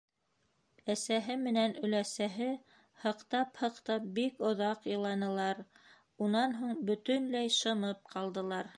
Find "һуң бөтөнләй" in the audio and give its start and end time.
6.63-7.59